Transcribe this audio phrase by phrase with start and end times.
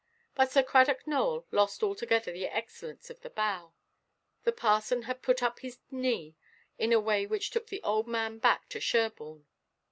[0.33, 3.75] But Sir Cradock Nowell lost altogether the excellence of the bow.
[4.45, 6.35] The parson had put up his knee
[6.79, 9.45] in a way which took the old man back to Sherborne.